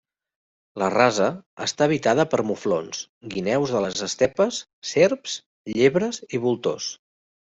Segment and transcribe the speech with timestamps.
[0.83, 1.25] La rasa
[1.65, 3.03] està habitada per muflons,
[3.35, 4.61] Guineus de les estepes,
[4.93, 5.35] serps,
[5.75, 6.89] llebres i voltors.